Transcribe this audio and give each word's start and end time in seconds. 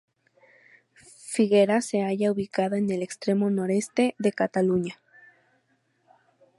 Figueras 1.33 1.85
se 1.85 2.01
halla 2.01 2.31
ubicada 2.31 2.79
en 2.79 2.89
el 2.89 3.03
extremo 3.03 3.51
noreste 3.51 4.15
de 4.17 4.31
Cataluña. 4.31 4.99